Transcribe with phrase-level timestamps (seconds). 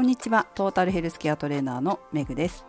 [0.00, 0.46] こんにちは。
[0.54, 2.64] トータルヘルスケアトレーナーのメグです。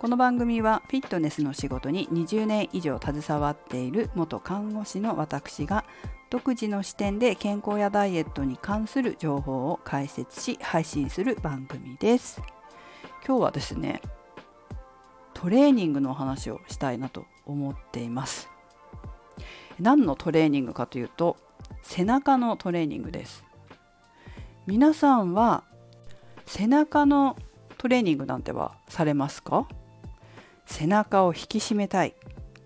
[0.00, 5.84] この番組はフィットネスの仕事に20年以上携わっている元看護師の私が
[6.28, 12.42] 独自の視点で健康やダイエットに関する情報を解説し配信する番組です。
[13.24, 14.02] 今日はですね
[15.34, 18.50] トレーニングの話をしたいなと思っています。
[19.78, 21.36] 何のトレーニングかというと
[21.84, 23.44] 背中のトレーニングです。
[24.66, 25.62] 皆さんは
[26.54, 27.38] 背中の
[27.78, 29.66] トレーニングなんてはされますか？
[30.66, 32.14] 背中を引き締めたい。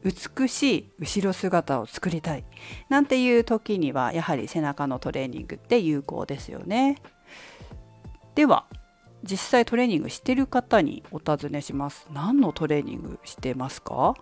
[0.02, 2.44] 美しい後ろ姿を作りたい。
[2.88, 6.96] なんていう時にはやはり背中のトレーニングって有効ですよね。
[8.34, 8.66] では
[9.22, 12.08] 実際トレーニングしてる方にお尋ねします。
[12.12, 14.16] 何のトレーニングしてますか？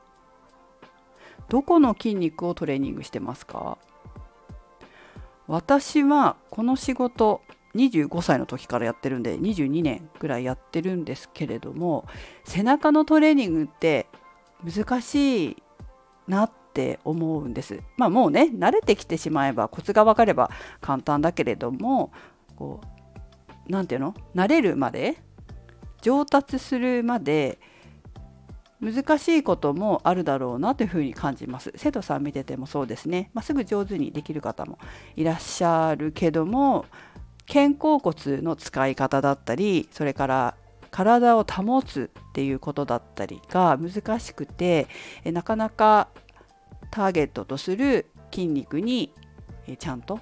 [1.48, 3.78] どこの筋肉をトレーニングしてますか？
[5.46, 7.40] 私はこの仕事
[7.74, 12.06] 25歳の時からやってるんで22年ぐらいやってるんですけれども
[12.44, 14.06] 背中のトレーニングって
[14.64, 15.62] 難しい
[16.28, 17.80] なって思うんです。
[17.96, 22.12] まあもうね慣れてきてしまえばコツが分かれば簡単だけれども
[22.56, 22.86] こう
[23.68, 24.14] 何て言うの？
[24.34, 25.16] 慣れるまで
[26.00, 27.58] 上達するまで
[28.80, 31.72] 難しいこともあるだろうなというふうに感じます。
[31.76, 34.78] 生徒さん見ててもそうですね、まあ、すぐ上手にできる方も
[35.16, 36.84] いらっしゃるけども
[37.46, 40.56] 肩甲骨の使い方だったりそれから
[40.90, 44.86] 体を保つっていうことだったりが難しくて
[45.24, 46.08] なかなか
[46.90, 49.12] ターゲットとする筋肉に
[49.78, 50.20] ちゃんと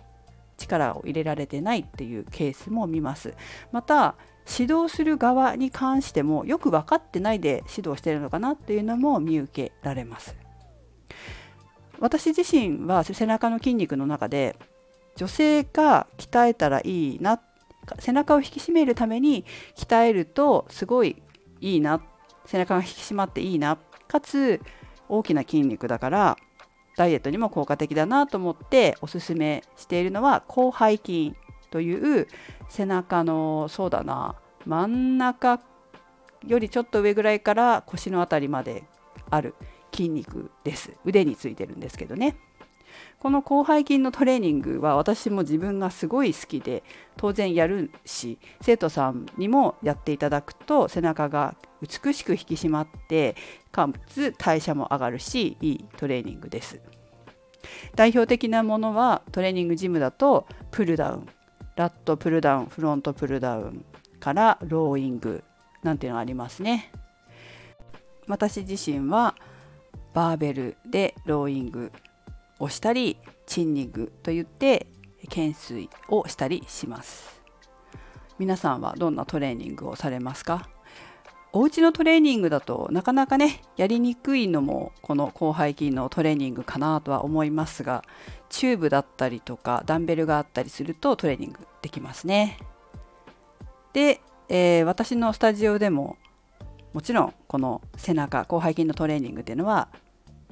[0.57, 3.35] 力を入れられてないっていうケースも見ます。
[3.73, 4.15] また
[4.59, 10.35] 指導する側に関してもよく分かってないで指導してるのかなっていうのも見受けられます。
[12.01, 14.57] 私自身は背中の筋肉の中で
[15.17, 17.41] 女性が鍛えたらいいな
[17.99, 19.45] 背中を引き締めるために
[19.77, 21.23] 鍛えるとすごい
[21.61, 22.01] いいな
[22.47, 23.79] 背中が引き締まっていいな
[24.09, 24.61] かつ
[25.09, 26.37] 大きな筋肉だから
[26.97, 31.35] ダイエットにも効果的だなと思っておすすめしているのは広背筋
[31.71, 32.29] という
[32.69, 34.37] 背中のそうだな
[34.67, 35.61] 真ん中
[36.47, 38.85] よりちょっと上ぐらいから腰の辺りまで
[39.31, 39.55] ある
[39.95, 40.93] 筋肉です。
[41.05, 42.37] 腕についてるんですけどね。
[43.19, 46.83] この広背筋のトレーニングは私も自分がすごい好きで
[47.17, 53.37] 当然やるし生徒さんにもやっていただくと背中が美しく引き締まって
[53.71, 56.81] かつ代謝も上がるしいいトレーニングです。
[57.95, 61.29] 代表的なものはトレーニングジムだとプルダウン
[61.77, 63.85] ラットプルダウンフロントプルダウン
[64.21, 65.43] からローイング
[65.83, 66.93] なんていうのがありますね。
[68.29, 69.35] 私自身は
[70.15, 71.93] バーベルでローイング
[72.63, 74.87] をしたりチンニングといって
[75.25, 77.43] 懸垂をしたりします。
[78.39, 80.69] 皆さんはどんなトレーニングをされますか？
[81.53, 88.05] お家のトレーニングだとなかなかねやりにくいのもこの広背筋のトレーニングかなとは思いますが
[88.49, 92.59] チューブだったりとかダンベルがあったりするとトレーニングできますね。
[93.93, 96.17] で、えー、私のスタジオでも
[96.95, 99.89] もちろんこの背中広背筋のトレーニングっていうのは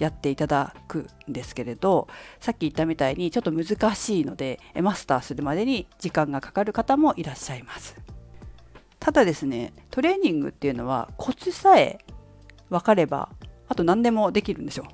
[0.00, 2.08] やっていただくんですけれど
[2.40, 7.96] さっき言ったみたいにちょっと難しいのでマスターするまでに時間がかかる方もいらっしゃいます。
[8.98, 11.98] ただですねトレーニングっていうのはコツさえ
[12.68, 13.30] 分かれば
[13.68, 14.86] あと何でもできるんですよ。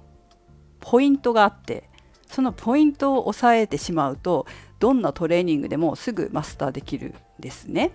[0.80, 1.88] ポイントがあって
[2.26, 4.46] そのポイントを押さえてしまうと
[4.78, 7.92] どんなトレーニングでもすぐマスターできるんですね。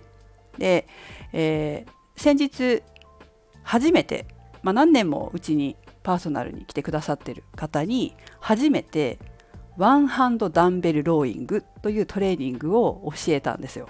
[0.58, 0.88] で、
[1.32, 2.82] えー、先日
[3.62, 4.26] 初めて、
[4.62, 9.18] まあ、何年もうちにパーソナルに来てくださってる方に初めて
[9.76, 13.88] ワンハンドダンベルローイングというトレーニングを教えたんですよ。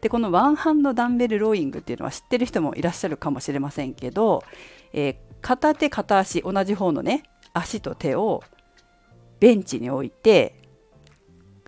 [0.00, 4.44] でこのワンハンドダンベルローイングっていうのは知ってる人もいらっしゃるかもしれませんけど、
[4.92, 8.42] えー、片手片足同じ方のね足と手を
[9.40, 10.54] ベンチに置いて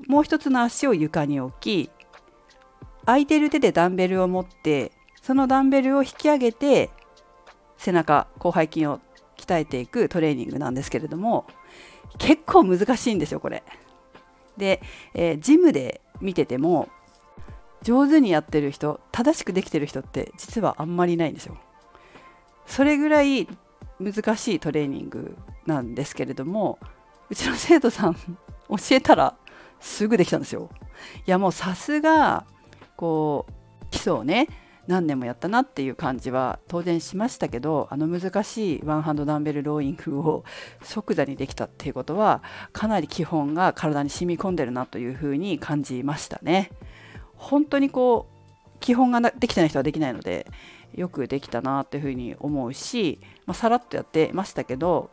[0.06, 1.91] もう一つの足を床に置き
[3.06, 4.93] 空いてる手でダンベルを持って
[5.23, 6.91] そのダンベルを引き上げて
[7.76, 9.00] 背中広背筋を
[9.37, 11.47] 鍛えていくトレーニングなんですけれども
[12.19, 13.62] 結構難しいんですよこれ。
[14.56, 14.81] で、
[15.15, 16.88] えー、ジムで見てても
[17.83, 21.56] 上手にやってる人正しくできてる人って実はあんまりないんですよ。
[22.67, 23.47] それぐらい
[24.00, 25.37] 難しいトレーニング
[25.67, 26.79] なんですけれども
[27.31, 29.37] うちの生徒さん教えたら
[29.81, 30.71] すぐできたんですよ。
[31.27, 32.44] いやもうさすが
[32.97, 34.49] こう基礎をね
[34.87, 40.44] 何年もやったなっていう感じは当然しましたけどあの難しいワンハンドダンベルローイングを
[40.83, 42.43] 即座にできたっていうことは
[42.73, 46.71] かなり基本が体に染み込んでるなというふうに感じましたね。
[47.35, 50.47] 本当にこう基本ができてない人はできないので
[50.94, 55.11] よくできたなっていうふうに思うし、まあ、さらっとやってましたけど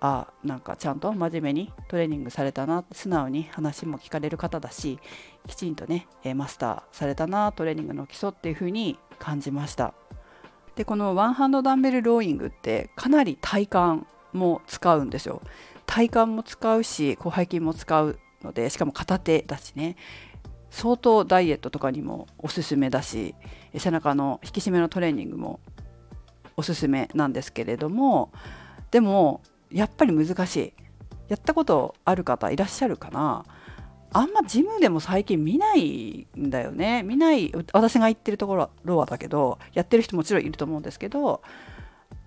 [0.00, 4.98] あなんかちゃんと真面目にトレーニングされたな素直に話も聞かれる方だし
[5.46, 9.94] きちんとねマスターされたなトレーニングの基礎っていう風に感じました。
[10.74, 15.40] でこのワンハンドダンベルローイングってかなり体幹も使うんですよ。
[15.86, 19.96] 体幹も使うし広背筋も使うのでしかも片手だしね。
[20.70, 23.34] 相当ダイエットとかにもおすすめだし
[23.76, 25.60] 背中の引き締めのトレーニングも
[26.56, 28.32] おすすめなんですけれども
[28.90, 29.40] でも
[29.70, 30.72] やっぱり難しい。
[31.28, 33.44] やったことある方いらっしゃるかな？
[34.16, 41.42] あんまジムでも最近見ないんだよね見ない私が行ってるところロアだけどやってる人もちろんいると思うんですけど、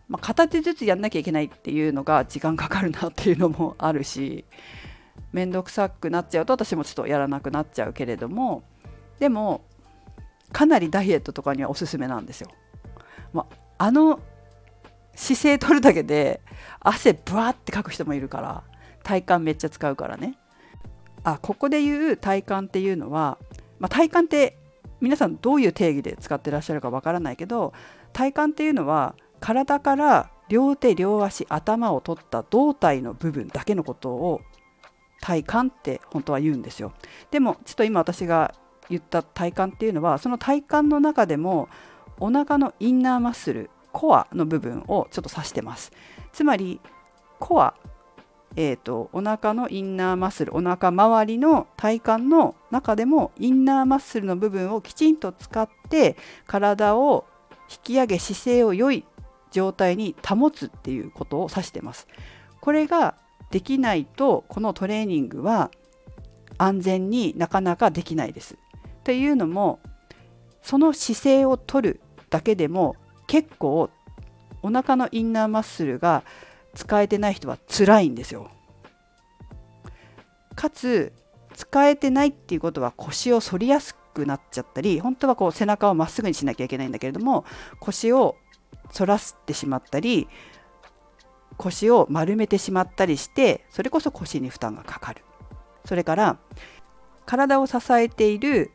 [0.08, 4.46] まあ、片手ずつやんなきゃいけないっていうのが時間かかるなっていうのもあるし
[5.34, 8.62] 面倒くさくなっちゃうと私もちょっとやらなくなっちゃうけれども
[9.18, 9.62] でも
[10.52, 12.50] かなりダイエットとかにはおすすめなんですよ。
[13.34, 13.48] ま
[13.78, 14.20] あ、あの
[15.16, 16.42] 姿勢取るだけで
[16.82, 18.64] 汗ブワーってかく人もいるから
[19.02, 20.39] 体幹めっちゃ使うからね
[21.24, 23.38] あここで言う体幹っていうのは、
[23.80, 24.58] まあ、体幹って
[25.02, 27.74] 皆さんどういう定義で使ってらっしゃるかわからないけど
[28.14, 34.42] 体幹っていうのは体から両手両足頭を取った胴体の部分だけのことを
[35.22, 36.94] 体幹って本当は言うんですよ
[37.32, 38.54] でもちょっと今私が
[38.90, 41.70] 言った体幹っていうのはその体幹の中でも
[42.20, 45.92] お腹のインナーマッスルコアの部分をちょっと指してます。
[46.32, 46.80] つまり
[47.40, 47.74] コア、
[48.56, 56.18] えーと、お腹のインナーマッスルお腹周りの体幹の中でもインナーマッスルの部分をきちんと使って
[56.48, 57.26] 体を
[57.70, 59.06] 引き上げ姿勢を良い
[59.52, 62.08] 状態に保つっていうことを指してます。
[62.60, 63.16] これが
[63.52, 65.72] できないとこのトレーニングは
[66.58, 68.58] 安全になかなかできないです。
[69.04, 69.80] というのも
[70.62, 72.96] その姿勢をとるだけでも
[73.28, 73.90] 結構
[74.62, 76.24] お腹のインナーマッスルが
[76.80, 78.50] 使えてない人は辛いんですよ。
[80.56, 81.12] かつ
[81.54, 87.44] 使えてないっていうことは腰を反りやすくなっちゃったり本当はこう背中をまっすぐにしなきゃいけないんだけれども
[87.82, 88.38] 腰を
[88.98, 90.30] 反らせてしまったり
[91.58, 95.24] 腰を丸めてしまったりしてそれこそ腰に負担がかかる
[95.86, 96.40] それから
[97.26, 98.72] 体を支えている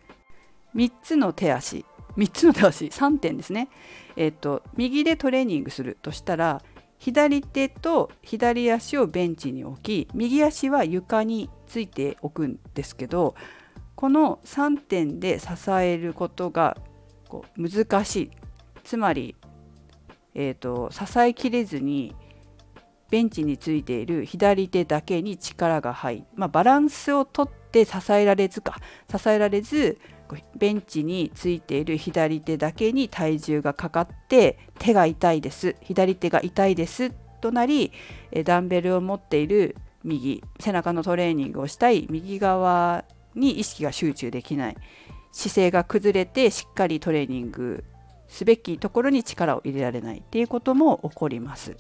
[0.75, 1.87] 3つの手足
[2.17, 3.69] 3つの手足3点ですね
[4.17, 6.63] えっと、右でトレーニングするとしたら
[6.99, 13.35] 左手と左足をベンチに置き右足は床についておくんですけど
[13.95, 16.77] この3点で支えることが
[17.29, 18.31] こう難しい。
[18.83, 19.35] つまり、
[20.35, 22.15] えーと、支えきれずに
[23.11, 28.77] ベンチについている左手だけに力が入る、まあ、バランスをとって支えられずか。
[29.11, 29.99] 支えられず
[30.57, 37.11] ベンチについている左手だけに体重がかかって手が痛いです左手が痛いです
[37.41, 37.93] となり
[38.45, 43.05] ダンベルを持っている右背中のトレーニングをしたい右側
[43.35, 44.77] に意識が集中できない
[45.33, 47.85] 姿勢が崩れてしっかりトレーニング
[48.29, 51.77] すべきところに力を入れられないっていうことも起こります。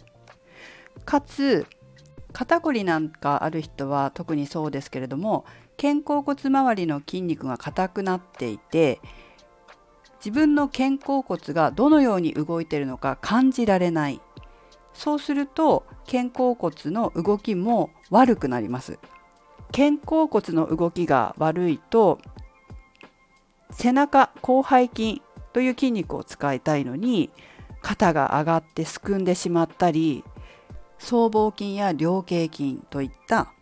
[1.05, 1.67] かつ
[2.32, 5.44] 肩こりなんかある人は特にそうですけれども
[5.76, 9.01] 肩甲骨周りの筋肉が硬くなっていて
[10.19, 14.20] 自分の肩甲骨がどのように動いているのか感じられない。
[14.94, 18.99] そうすると肩甲骨の動きも悪くなります。
[19.72, 22.20] 肩甲骨の動きが悪いと
[23.70, 25.20] 背中広背筋
[25.53, 27.31] という筋肉を使いたいのに
[27.82, 30.25] 肩が上がってすくんでしまったり
[30.99, 33.53] 僧帽筋や菱形筋といった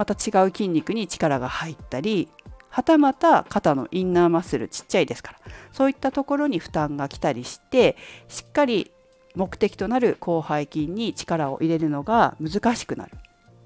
[0.00, 2.30] また違う筋肉に力が入ったり
[2.70, 5.38] はたまた肩のインナーマッスルちっちゃいですから
[5.72, 8.92] そういったところに負担が来たりしてしっかり
[9.34, 13.12] 目的となる広背筋に力を入れるのが難しくなる。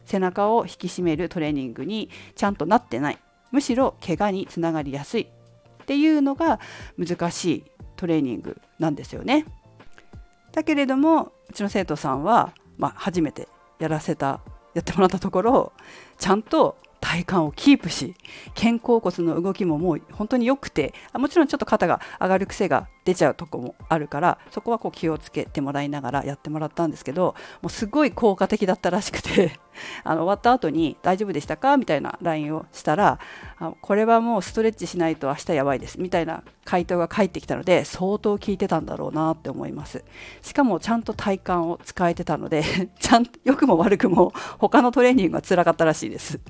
[0.07, 3.19] 背中を引き締めるトレーニングにちゃんとなってない。
[3.53, 5.23] むしろ怪我につながりやすい。
[5.83, 6.59] っていうのが
[6.99, 7.64] 難しい
[7.97, 9.47] トレーニングなんですよね。
[10.53, 13.49] だけれどもうちの生徒さんは、まあ、初めて
[13.79, 14.41] やらせた
[14.75, 15.73] やってもらったところ
[16.18, 18.14] ちゃんと体幹をキープし
[18.54, 29.58] 肩甲骨の動きももう本当に良くてもちろんちょっと肩が上がる癖が出ちゃうとこもあるからそこはこう気をつけてもらいながらやってもらったんですけどもうすごい効果的だったらしくて
[30.04, 33.18] あの終わった後に「大丈夫でしたか?」みたいな LINE をしたら
[33.58, 40.02] あ「これはもうストレッチしないと明日やばいです」みたいな回答が返ってきたので相当効いてたんだろうなって思います。
[40.42, 42.62] しかもちゃんと体幹を使えてたので
[42.99, 46.40] ちゃんと良くも悪くも他のトレーニングが辛かったらしいです。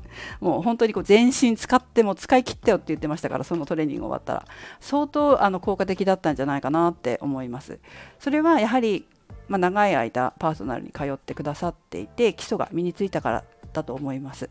[0.40, 4.44] もう本当にこう全身使っても使い切ったよって言ってましたからそのトレーニング終わったら。
[4.80, 7.80] 相当あの効果的だったんじゃゃないかなって思います。
[8.18, 9.06] それはやはり
[9.48, 14.48] まあ、長い間パーソナルに通ってくださっていて基礎が身についたからだと思います。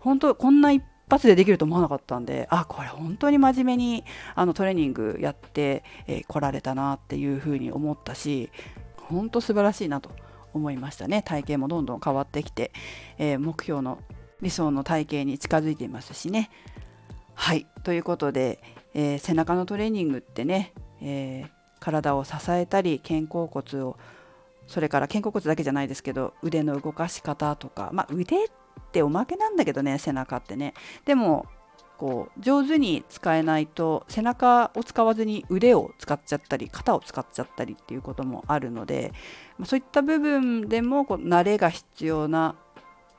[0.00, 4.04] 本当こんな一発でできると思わなかったんであこれ本当に真面目に
[4.34, 8.50] あのトレーニングやってこ、え、来られたなっていうふうに思ったし
[8.96, 10.10] 本当素晴らしいなと
[10.52, 11.22] 思いましたね。
[11.22, 12.72] 体型もどんどん変わってきて、
[13.18, 13.98] えー、目標の
[14.40, 16.50] 理想の体型に近づいていますしね。
[17.34, 17.66] はい。
[17.82, 18.62] ということで、
[18.94, 21.44] えー、背中のトレーニングってね、え
[21.80, 23.96] 体を支えたり肩甲骨を
[24.66, 28.48] それから肩甲骨だけじゃないですけど腕の動かし方とか、まあ、腕っ
[28.92, 30.74] ておまけなんだけどね背中ってね。
[31.04, 31.46] でも
[31.98, 39.12] こう上手に使えないと背中を使わずに腕を使っちゃったり肩を使っちゃったりっていうこともあるので
[39.58, 42.56] まそういった部分でもこう慣れが必要な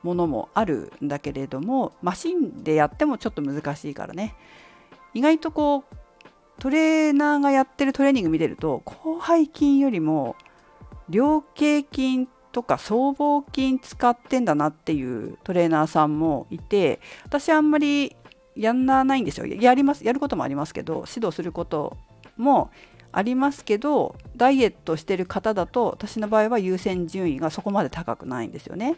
[0.02, 4.34] ものもあるんだけれどもマシンでやってもちょっと難しいからね。
[5.14, 5.96] 意外とこう
[6.58, 10.36] トレーナーがやってるトレーニング見てると広背筋よりも
[11.08, 18.16] 両頸筋とか僧帽筋使ってんだなっていうトレーナーさんもいて私あんまり
[18.54, 21.96] やんなないんですよやりますやることもありますけど指導すること
[22.38, 22.70] も
[23.12, 28.96] ありますけどダイエットしてる方だと私の場合は優先順位がそこまで高くないんですよね。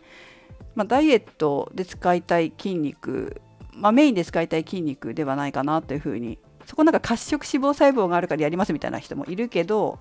[0.75, 3.41] まあ、ダイエットで使いたい筋肉、
[3.73, 6.39] まあ、メインで使いたい筋肉ではないかなというふうに
[6.69, 9.99] そこなんか褐色脂肪細胞があるからやりますみたいな人もいるけど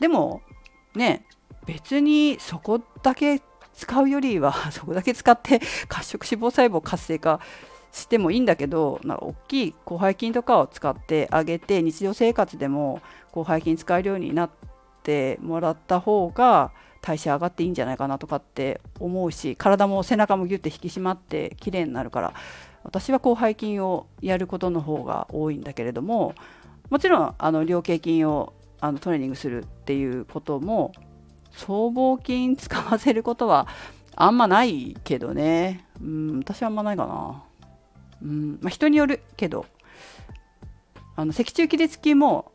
[0.00, 0.42] でも
[0.96, 1.24] ね
[1.64, 3.40] 別にそこだけ
[3.72, 7.38] 使うよりは そこだけ使って 褐色脂肪細胞活性化
[7.92, 13.00] してもいいんだけどなんか大きい広背筋とかを使ってあげて日常生活でも
[13.32, 14.50] 広背筋使えるようになっ
[15.04, 22.34] てもらった方が代謝上がっていいんじゃないかなとかって思うし体も背中もギュッて引き締まって綺麗になるから
[22.82, 26.34] 私は広背筋をやることの方が多いんだけれども
[26.88, 30.92] もちろんあの両頸筋をあのトレーニングするっていうことも
[31.52, 33.68] 僧帽筋使わせることは
[34.16, 37.42] あんまないけどね、うん、私はあんまないかな、
[38.22, 39.66] うんまあ、人によるけど。
[41.20, 42.50] あの脊柱起立筋も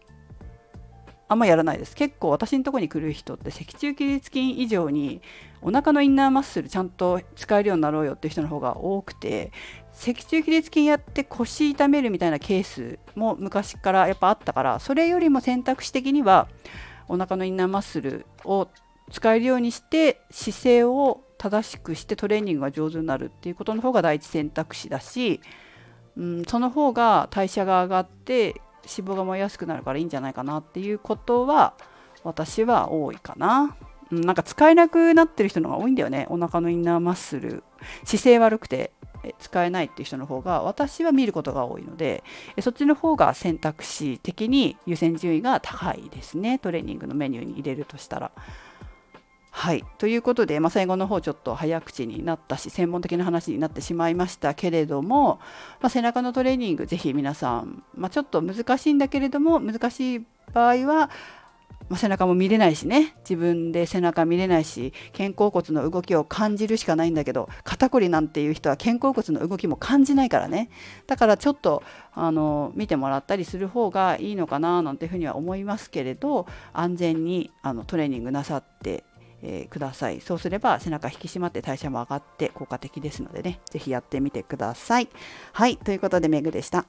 [1.28, 1.96] あんまやらないです。
[1.96, 5.22] 結構私のとこに来る人って脊柱起立筋以上に
[5.62, 9.52] お腹のインナーマッスルちゃんと使えるようになろうよっていう人の方が多くて
[9.96, 16.48] 脊柱起立筋やって腰痛めるみたいなケースも昔からやっぱあったからそれよりも選択肢的には
[17.08, 18.68] お腹のインナーマッスルを
[19.12, 25.42] 使えるようにして姿勢を正しくしてトレーニングが上手になるっていうことの方が第一選択肢だし、
[26.18, 31.76] うん、その方が代謝が上がって脂肪が燃えやすくなるからいいんじゃないかなっていうことは
[32.24, 33.76] 私は多いかな。
[34.12, 37.64] うんなんか使えなくなってる人の方が多いんだよねお腹のインナーマッスル
[38.04, 38.92] 姿勢悪くて
[39.40, 42.24] 使えないっていう人の方が私は見ることが多いので
[42.62, 48.32] そっちの方が選択肢的に優先順位が高いですねトレーニングのメニューに入れるとしたら。
[49.58, 55.40] はいということで、まあ、最後の方ちょっと早口になったし専門的な話になってしまいましたけれども、
[55.80, 61.10] まあ、背中のトレーニングぜひ皆さん、まあ、ちょっと難しいんだけれども難しい場合は
[61.90, 63.16] まあ、背中も見れないしね。
[63.20, 70.70] 自分で背中見れないし肩甲骨の動きを感じるしかないんだけど肩こりなんていう人は肩甲骨の動きも感じないからね。
[71.08, 79.04] だからちょっとあの見てもらったりする方がいいのかななんていうふうには思いますけれど安全にあのトレーニングなさって
[79.44, 80.22] えー、ください。
[80.22, 83.60] そうすれば背中引き締まって代謝も上がって効果的ですのでね。
[83.70, 85.10] 是非やってみてください。
[85.54, 86.86] はいということでメグでした。